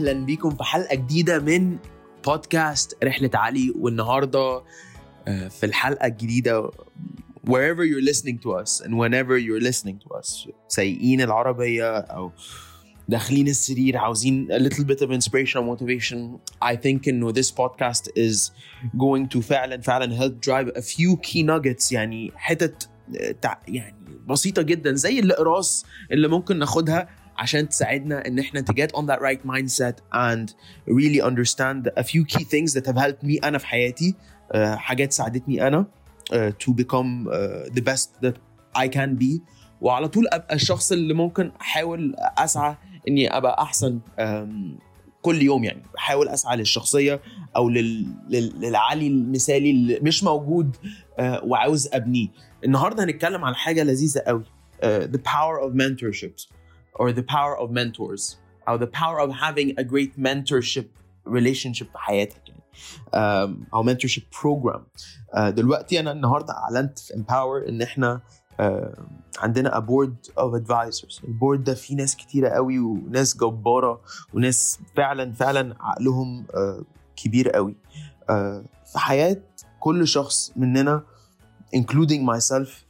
[0.00, 1.76] أهلا بيكم في حلقة جديدة من
[2.26, 3.72] بودكاست رحلة علي.
[3.76, 4.62] والنهاردة
[5.28, 6.70] آه، في الحلقة الجديدة
[7.46, 12.32] wherever you're listening to us and whenever you're listening to us سايقين العربية أو
[13.08, 16.38] داخلين السرير عاوزين a little bit of inspiration or motivation.
[16.62, 18.50] I think إنه this podcast is
[18.96, 21.92] going to فعلا فعلا help drive a few key nuggets.
[21.92, 23.94] يعني حتت آه، يعني
[24.28, 29.20] بسيطة جدا زي الإقراص اللي ممكن ناخدها عشان تساعدنا إن إحنا to get on that
[29.20, 30.54] right mindset and
[30.86, 34.14] really understand a few key things that have helped me أنا في حياتي.
[34.54, 35.86] uh, حاجات ساعدتني أنا
[36.32, 36.34] uh,
[36.64, 38.34] to become uh, the best that
[38.78, 39.40] I can be.
[39.80, 42.76] وعلى طول أبقى الشخص اللي ممكن أحاول أسعى
[43.08, 44.82] إني أبقى أحسن um,
[45.22, 45.82] كل يوم يعني.
[45.94, 47.20] بحاول أسعى للشخصية
[47.56, 48.06] أو لل...
[48.28, 48.60] لل...
[48.60, 50.76] للعلي المثالي اللي مش موجود
[51.42, 52.28] وعاوز أبنيه.
[52.64, 56.59] النهارده هنتكلم عن حاجة لذيذة قوي uh, the power of mentorships.
[56.94, 58.36] Or the power of mentors
[58.68, 60.86] أو the power of having a great mentorship
[61.28, 62.60] relationship في حياتك يعني
[63.06, 64.80] um, أو mentorship program
[65.34, 68.20] uh, دلوقتي أنا النهارده اعلنت في empower ان إحنا
[68.60, 69.00] uh,
[69.38, 74.00] عندنا a board of advisors البورد ده فيه ناس كتيرة قوي وناس جبارة
[74.34, 76.84] وناس فعلا فعلا عقلهم uh,
[77.16, 77.74] كبير قوي
[78.22, 78.32] uh,
[78.92, 79.36] في حياة
[79.80, 81.02] كل شخص مننا
[81.76, 82.89] including myself آه،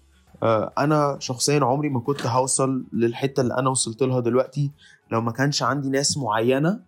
[0.79, 4.71] أنا شخصيا عمري ما كنت هوصل للحتة اللي أنا وصلت لها دلوقتي.
[5.13, 6.81] لو ما كانش عندي ناس معينة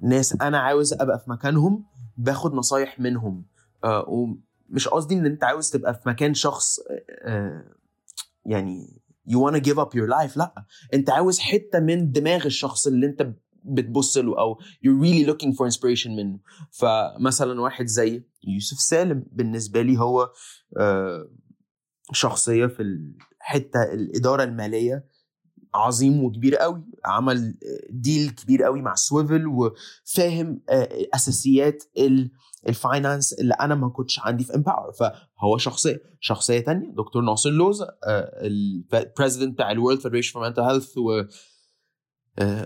[0.00, 1.84] ناس أنا عاوز أبقى في مكانهم
[2.16, 3.44] باخد نصايح منهم.
[3.84, 6.78] آه، ومش قصدي إن أنت عاوز تبقى في مكان شخص
[7.24, 7.64] آه،
[8.46, 9.00] يعني
[9.30, 10.36] you wanna give up your life.
[10.36, 10.54] لأ
[10.94, 13.32] أنت عاوز حتة من دماغ الشخص اللي أنت
[13.64, 16.38] بتبص له أو you're really looking for inspiration منه.
[16.70, 20.30] فمثلا واحد زي يوسف سالم بالنسبة لي هو
[20.78, 21.28] آه،
[22.12, 25.04] شخصية في الحته الإدارة المالية
[25.74, 27.54] عظيم وكبير قوي عمل
[27.90, 32.30] deal كبير قوي مع Swvl وفاهم آه، أساسيات ال-
[32.68, 37.86] finance اللي أنا ما كنتش عندي في Empower فهو شخصية شخصية تانية دكتور ناصر لوزا
[38.42, 41.28] ال president بتاع ال World Federation for Mental Health آه،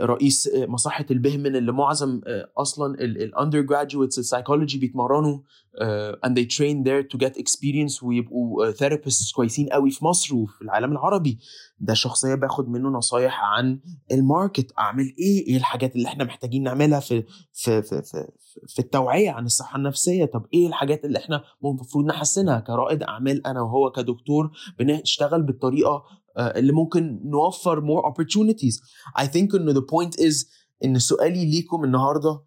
[0.01, 5.39] رئيس آه، مصحة البهمن اللي معظم آه، أصلا ال undergraduates ال psychology بيتمرنوا
[5.81, 10.63] آه، and they train there to get experience ويبقوا therapist كويسين قوي في مصر وفي
[10.63, 11.39] العالم العربي.
[11.81, 13.81] ده شخصية باخد منه نصايح عن
[14.13, 18.29] ال market أعمل إيه؟ إيه الحاجات اللي إحنا محتاجين نعملها في في في في,
[18.69, 23.61] في التوعية عن الصحة النفسية؟ طب إيه الحاجات اللي إحنا المفروض نحسنها كرائد أعمال أنا
[23.61, 26.05] وهو كدكتور بنشتغل بالطريقة آه،
[26.39, 28.81] اللي ممكن نوفر more opportunities.
[29.19, 30.47] I think إنه the point is
[30.85, 32.45] إن سؤالي ليكم النهارده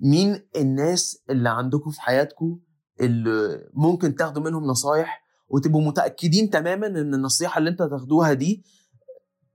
[0.00, 2.58] مين الناس اللي عندكم في حياتكم
[3.00, 8.64] اللي ممكن تاخدوا منهم نصايح وتبقوا متأكدين تماما إن النصيحة اللي انت تاخدوها دي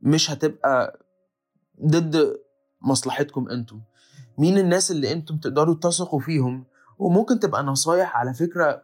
[0.02, 1.00] مش هتبقى
[1.86, 2.36] ضد
[2.82, 3.82] مصلحتكم أنتم.
[4.38, 6.66] مين الناس اللي أنتم تقدروا تثقوا فيهم
[7.00, 8.82] وممكن تبقى نصايح على فكرة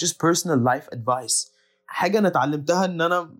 [0.00, 1.50] just personal life advice.
[1.86, 3.36] حاجة أنا اتعلمتها إن أنا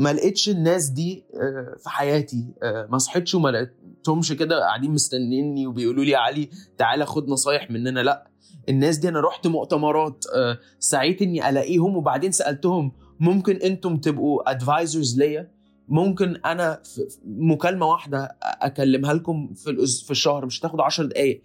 [0.00, 5.66] ما لقيتش الناس دي آه، في حياتي آه، ما صحيتش وما لقيتهمش كده قاعدين مستنيني
[5.66, 8.30] وبيقولوا لي علي تعالى خد نصايح مننا لأ
[8.68, 15.18] الناس دي أنا رحت مؤتمرات آه، سعيت إني ألاقيهم وبعدين سألتهم ممكن أنتم تبقوا ادفايزرز
[15.18, 15.50] ليا
[15.88, 21.42] ممكن أنا في مكالمة واحدة أكلمها لكم في في الشهر مش هتاخد 10 دقائق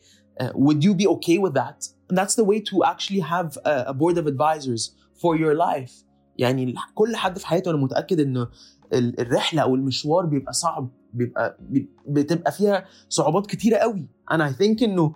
[0.53, 1.79] would you be okay with that?
[2.09, 6.04] That's the way to actually have a board of advisors for your life.
[6.37, 11.89] يعني كل حد في حياته أنا متأكد ال- الرحلة أو المشوار بيبقى صعب بيبقى بي-
[12.07, 14.05] بتبقى فيها صعوبات كتيرة قوي.
[14.31, 15.15] أنا I think إنه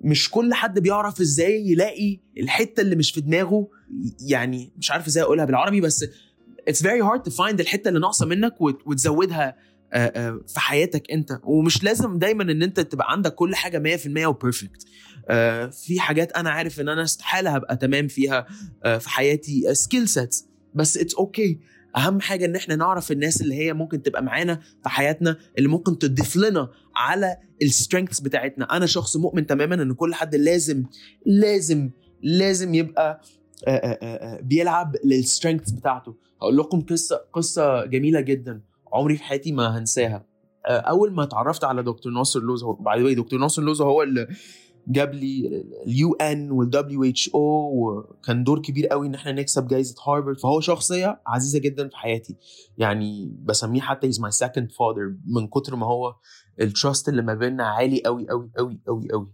[0.00, 3.68] مش كل حد بيعرف إزاي يلاقي الحتة اللي مش في دماغه.
[4.20, 6.04] يعني مش عارف إزاي أقولها بالعربي بس
[6.70, 9.56] it's very hard to find الحتة اللي ناقصة منك وت- وتزودها
[10.46, 11.40] في حياتك انت.
[11.44, 14.84] ومش لازم دايما إن انت تبقى عندك كل حاجة 100% و perfect
[15.72, 18.46] في حاجات أنا عارف إن أنا استحالة هبقى تمام فيها
[18.84, 21.78] آه، في حياتي skill sets بس it's okay okay.
[21.96, 25.98] أهم حاجة إن إحنا نعرف الناس اللي هي ممكن تبقى معانا في حياتنا اللي ممكن
[25.98, 28.76] تضيف لنا على ال strengths بتاعتنا.
[28.76, 30.84] أنا شخص مؤمن تماما إن كل حد لازم
[31.26, 31.90] لازم
[32.22, 33.20] لازم يبقى
[33.66, 36.16] آه، آه، آه، بيلعب لل strengths بتاعته.
[36.42, 38.60] هقول لكم قصة قصة جميلة جدا.
[38.92, 40.26] عمري في حياتي ما هنساها.
[40.66, 44.02] آه، أول ما اتعرفت على دكتور ناصر لوزا by the way دكتور ناصر لوزا هو
[44.02, 44.28] اللي
[44.88, 49.94] جاب لي اليو إن والدبليو اتش أو وكان دور كبير قوي إن إحنا نكسب جائزه
[50.06, 50.38] هارفارد.
[50.40, 52.36] فهو شخصية عزيزة جدا في حياتي.
[52.78, 56.14] يعني بسميه حتى as my second father من كتر ما هو
[56.60, 59.32] ال trust اللي ما بيننا عالي قوي قوي قوي قوي قوي.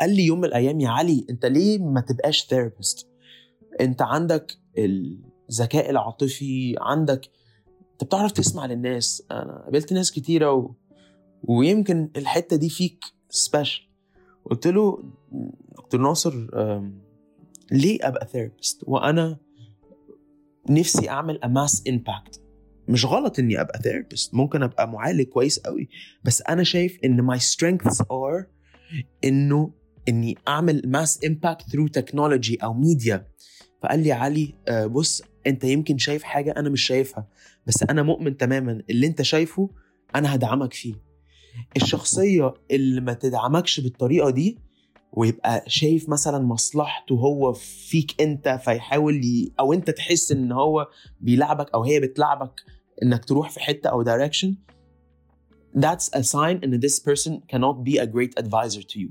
[0.00, 3.08] قال لي يوم من الأيام يا علي أنت ليه ما تبقاش therapist
[3.80, 4.46] أنت عندك
[5.50, 7.20] الذكاء العاطفي عندك
[7.94, 9.22] انت بتعرف تسمع للناس.
[9.30, 10.74] أنا قابلت ناس كتيرة و...
[11.42, 13.82] ويمكن الحتة دي فيك special
[14.50, 15.04] قلت له
[15.76, 16.34] دكتور ناصر
[17.72, 19.36] ليه أبقى therapist وأنا
[20.70, 22.40] نفسي أعمل a mass impact
[22.88, 25.88] مش غلط إني أبقى therapist ممكن أبقى معالج كويس قوي
[26.24, 28.46] بس أنا شايف إن my strengths are
[29.24, 29.70] إنه
[30.08, 33.26] إني أعمل mass impact through technology أو ميديا
[33.82, 37.28] فقال لي علي آه، بص أنت يمكن شايف حاجة أنا مش شايفها.
[37.66, 39.70] بس أنا مؤمن تماما اللي أنت شايفه
[40.14, 40.94] أنا هدعمك فيه.
[41.76, 44.58] الشخصية اللي ما تدعمكش بالطريقة دي
[45.12, 49.52] ويبقى شايف مثلا مصلحته هو فيك أنت فيحاول ي...
[49.60, 50.88] أو أنت تحس إن هو
[51.20, 52.60] بيلعبك أو هي بتلعبك
[53.02, 54.48] إنك تروح في حتة أو direction
[55.76, 59.10] that's a sign إن this person cannot be a great advisor to you.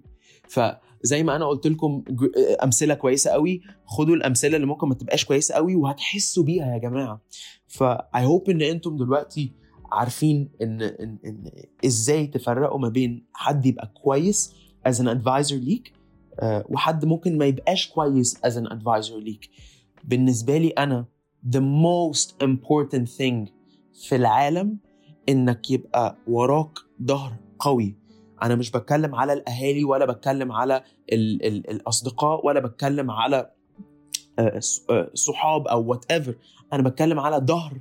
[1.04, 2.04] فزي ما أنا قلت لكم
[2.64, 3.62] أمثلة كويسة قوي.
[3.86, 7.22] خدوا الأمثلة اللي ممكن ما تبقاش كويسة قوي وهتحسوا بيها يا جماعة.
[7.68, 9.54] فاي هوب إن أنتم دلوقتي
[9.92, 11.52] عارفين إن إن, إن
[11.86, 14.54] إزاي تفرقوا ما بين حد يبقى كويس
[14.88, 15.94] as an advisor ليك
[16.40, 19.50] آه، وحد ممكن ما يبقاش كويس as an advisor ليك.
[20.04, 21.06] بالنسبة لي أنا
[21.56, 23.52] the most important thing
[24.08, 24.78] في العالم
[25.30, 27.96] إنك يبقى وراك ظهر قوي.
[28.44, 33.52] أنا مش بتكلم على الأهالي ولا بتكلم على ال ال الأصدقاء ولا بتكلم على
[34.40, 36.36] آه، ص- آه، صحاب أو whatever
[36.74, 37.74] أنا بتكلم على ظهر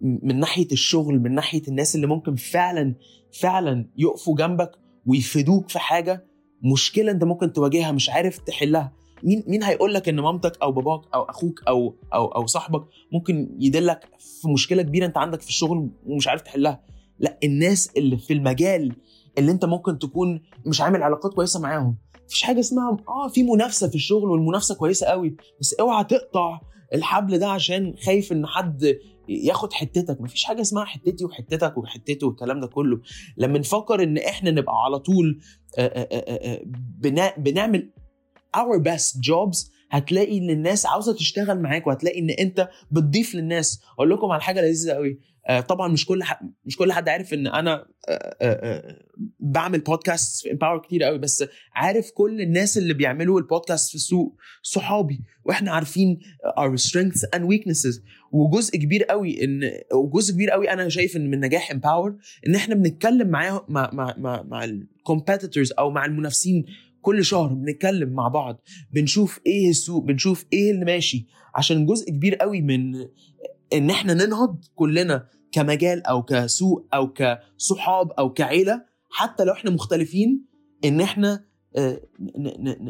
[0.00, 2.94] من ناحية الشغل من ناحية الناس اللي ممكن فعلا
[3.40, 4.70] فعلا يقفوا جنبك
[5.06, 6.26] ويفيدوك في حاجة
[6.72, 8.92] مشكلة أنت ممكن تواجهها مش عارف تحلها.
[9.22, 13.56] مين مين هيقول لك إن مامتك أو باباك أو أخوك أو أو أو صاحبك ممكن
[13.60, 16.80] يدلك في مشكلة كبيرة أنت عندك في الشغل ومش عارف تحلها؟
[17.18, 18.96] لا الناس اللي في المجال
[19.38, 21.96] اللي انت ممكن تكون مش عامل علاقات كويسة معاهم.
[22.26, 26.60] مفيش حاجة اسمها آه في منافسة في الشغل والمنافسة كويسة قوي بس اوعى تقطع
[26.94, 28.96] الحبل ده عشان خايف إن حد
[29.28, 30.20] ياخد حتتك.
[30.20, 33.00] مفيش حاجة اسمها حتتي وحتتك وحتته والكلام ده كله.
[33.36, 35.40] لما نفكر إن إحنا نبقى على طول
[35.78, 36.62] آه، آه، آه،
[37.38, 37.90] بنعمل
[38.56, 43.80] our best jobs هتلاقي إن الناس عاوزة تشتغل معاك وهتلاقي إن أنت بتضيف للناس.
[43.94, 45.18] أقول لكم على حاجة لذيذة قوي.
[45.68, 46.42] طبعا مش كل ح...
[46.64, 47.72] مش كل حد عارف إن أنا
[48.08, 48.98] آه، آه، آه،
[49.40, 51.44] بعمل بودكاست في Empower كتير قوي بس
[51.74, 56.18] عارف كل الناس اللي بيعملوا البودكاست في السوق صحابي وإحنا عارفين
[56.58, 58.00] our strengths and weaknesses.
[58.32, 59.60] وجزء كبير قوي إن
[59.94, 62.16] وجزء كبير قوي أنا شايف إن من نجاح Empower
[62.48, 66.64] إن إحنا بنتكلم معاهم مع مع مع, مع ال competitors أو مع المنافسين
[67.00, 68.62] كل شهر بنتكلم مع بعض
[68.92, 71.26] بنشوف إيه السوق بنشوف إيه اللي ماشي.
[71.54, 72.94] عشان جزء كبير قوي من
[73.72, 80.44] إن إحنا ننهض كلنا كمجال أو كسوق أو كصحاب أو كعيلة حتى لو إحنا مختلفين
[80.84, 81.44] إن إحنا
[81.76, 82.00] آه،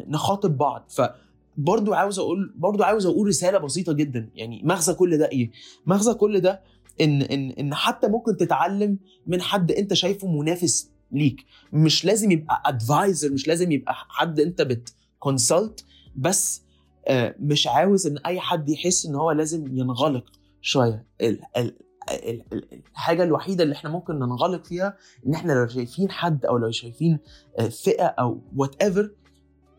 [0.07, 0.89] نخاطب بعض.
[0.89, 4.29] فبرضو عاوز أقول برضو عاوز أقول رسالة بسيطة جدا.
[4.35, 5.51] يعني مغزى كل ده إيه؟
[5.85, 6.61] مغزى كل ده
[7.01, 11.45] إن إن إن حتى ممكن تتعلم من حد أنت شايفه منافس ليك.
[11.73, 15.85] مش لازم يبقى advisor مش لازم يبقى حد أنت بت consult
[16.15, 16.61] بس
[17.07, 20.23] آه، مش عاوز إن أي حد يحس إن هو لازم ينغلق
[20.61, 21.05] شوية.
[22.11, 27.19] الحاجة الوحيدة اللي إحنا ممكن ننغلق فيها إن إحنا لو شايفين حد أو لو شايفين
[27.59, 29.11] آه، فئة أو whatever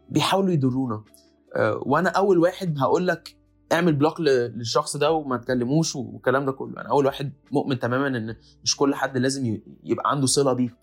[0.08, 1.04] بيحاولوا يضرونا.
[1.56, 3.36] آه، وأنا أول واحد هقول لك
[3.72, 6.80] اعمل block للشخص ده وما تكلموش والكلام ده كله.
[6.80, 10.74] أنا أول واحد مؤمن تماما إن مش كل حد لازم يبقى عنده صلة بيك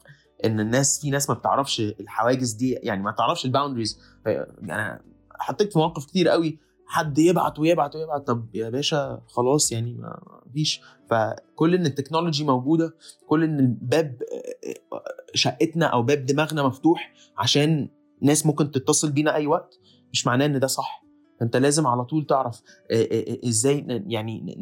[0.45, 3.99] إن الناس في ناس ما بتعرفش الحواجز دي يعني ما تعرفش ال boundaries
[4.61, 5.03] يعني
[5.39, 8.27] حطيت في مواقف كتير قوي حد يبعت ويبعت ويبعت.
[8.27, 10.19] طب يا باشا خلاص يعني ما
[10.53, 10.81] فيش.
[11.09, 12.95] فكل إن ال technology موجودة
[13.27, 14.05] كل إن آه،
[15.33, 17.89] شقتنا أو باب دماغنا مفتوح عشان
[18.21, 19.79] ناس ممكن تتصل بينا أي وقت
[20.11, 21.05] مش معناه إن ده صح.
[21.41, 22.61] انت لازم على طول تعرف
[23.47, 24.57] إزاي يعني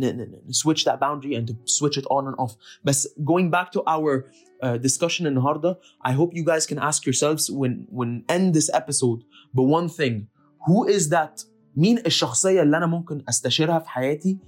[0.85, 2.55] that boundary and to switch it on and off.
[2.83, 4.23] بس going back to our
[4.63, 9.23] uh, discussion النهارده I hope you guys can ask yourselves when when end this episode.
[9.53, 10.27] ب one thing
[10.67, 14.39] who is that مين الشخصية اللي أنا ممكن أستشيرها في حياتي؟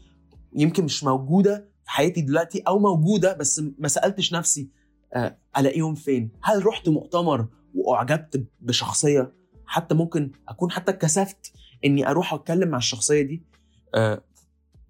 [0.53, 4.69] يمكن مش موجودة في حياتي دلوقتي أو موجودة بس ما سألتش نفسي
[5.13, 9.33] آه، ألاقيهم فين؟ هل رحت مؤتمر وأعجبت بشخصية؟
[9.65, 11.53] حتى ممكن أكون حتى اتكسفت
[11.85, 13.43] إني أروح أتكلم مع الشخصية دي
[13.95, 14.23] آه،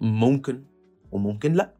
[0.01, 0.65] ممكن
[1.11, 1.73] وممكن لأ.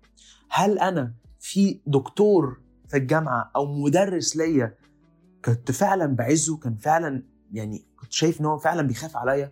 [0.50, 4.76] هل أنا في دكتور في الجامعة أو مدرس ليا
[5.46, 9.52] كنت فعلا بعزه كان فعلا يعني كنت شايف إن هو فعلا بيخاف عليا؟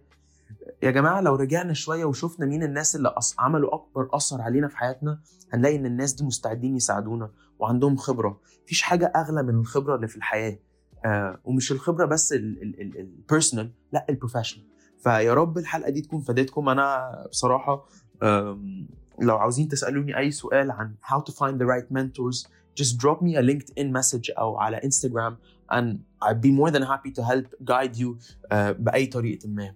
[0.83, 3.13] يا جماعة لو رجعنا شوية وشفنا مين الناس اللي.
[3.39, 5.21] عملوا أكبر أثر علينا في حياتنا
[5.53, 8.41] هنلاقي إن الناس دي مستعدين يساعدونا وعندهم خبرة.
[8.65, 10.59] مفيش حاجة أغلى من الخبرة اللي في الحياة.
[11.05, 14.65] آه ومش الخبرة بس ال personal لأ ال professional
[15.03, 16.69] فيا رب الحلقة دي تكون فادتكم.
[16.69, 17.85] أنا بصراحة
[19.21, 22.47] لو عاوزين تسألوني أي سؤال عن how to find the right mentors
[22.81, 25.33] just drop me a LinkedIn message أو على Instagram
[25.73, 25.97] and
[26.27, 28.17] I'd be more than happy to help guide you
[28.51, 29.75] uh, بأي طريقة ما.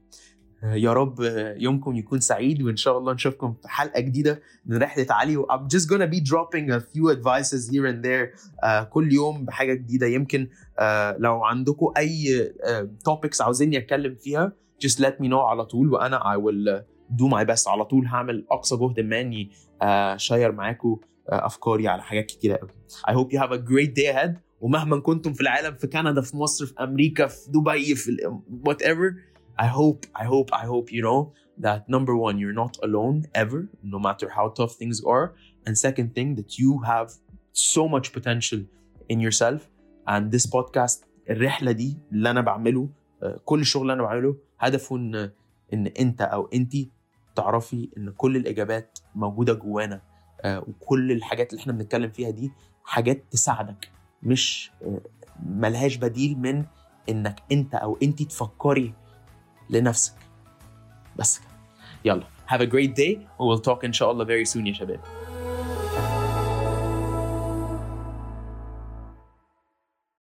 [0.64, 1.16] يا رب
[1.58, 5.38] يومكم يكون سعيد وإن شاء الله نشوفكم في حلقة جديدة من رحلة علي.
[5.38, 9.74] I'm just gonna be dropping a few advices here and there uh, كل يوم بحاجة
[9.74, 10.08] جديدة.
[10.08, 10.82] يمكن uh,
[11.18, 14.54] لو عندكم أي uh, topics عاوزيني أتكلم فيها
[14.86, 16.84] just let me know على طول وأنا I will
[17.16, 17.68] do my best.
[17.68, 19.52] على طول هعمل أقصى جهد ما اني
[20.18, 20.98] شير معاكم
[21.30, 22.70] أفكاري على حاجات كتيرة قوي
[23.08, 24.38] I hope you have a great day ahead.
[24.62, 28.18] ومهما كنتم في العالم في كندا في مصر في أمريكا في دبي في
[28.70, 31.34] whatever I hope, I hope, I hope you know
[31.66, 35.34] that number one, you're not alone ever, no matter how tough things are.
[35.66, 37.10] And second thing, that you have
[37.54, 38.62] so much potential
[39.10, 39.62] in yourself.
[40.08, 42.90] And this podcast, الرحلة دي اللي أنا بعمله
[43.46, 45.32] كل الشغل اللي أنا بعمله هدفه إن
[45.74, 46.90] إن أنت أو أنتي
[47.36, 50.02] تعرفي إن كل الإجابات موجودة جوانا
[50.46, 52.52] وكل الحاجات اللي إحنا بنتكلم فيها دي
[52.84, 53.90] حاجات تساعدك
[54.24, 54.72] مش
[55.46, 56.66] ملهاش بديل من
[57.10, 58.94] إنك أنت أو أنتي تفكري
[59.70, 60.14] لنفسك.
[61.16, 61.48] بس كده.
[62.06, 62.24] يلا.
[62.50, 63.18] Have a great day.
[63.40, 65.00] و we'll talk إن شاء الله very soon يا شباب.